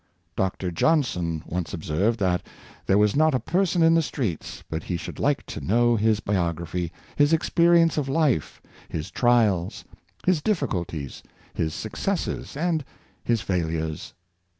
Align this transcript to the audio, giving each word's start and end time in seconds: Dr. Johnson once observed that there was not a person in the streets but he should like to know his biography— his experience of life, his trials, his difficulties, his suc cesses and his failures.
Dr. 0.35 0.71
Johnson 0.71 1.43
once 1.45 1.75
observed 1.75 2.19
that 2.21 2.41
there 2.87 2.97
was 2.97 3.15
not 3.15 3.35
a 3.35 3.39
person 3.39 3.83
in 3.83 3.93
the 3.93 4.01
streets 4.01 4.63
but 4.67 4.81
he 4.81 4.97
should 4.97 5.19
like 5.19 5.45
to 5.45 5.61
know 5.63 5.95
his 5.95 6.19
biography— 6.19 6.91
his 7.17 7.33
experience 7.33 7.99
of 7.99 8.09
life, 8.09 8.59
his 8.89 9.11
trials, 9.11 9.85
his 10.25 10.41
difficulties, 10.41 11.21
his 11.53 11.75
suc 11.75 11.91
cesses 11.93 12.57
and 12.59 12.83
his 13.23 13.41
failures. 13.41 14.15